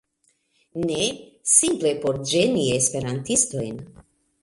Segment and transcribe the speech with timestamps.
[0.91, 1.03] Ne,
[1.53, 3.83] simple por ĝeni esperantistojn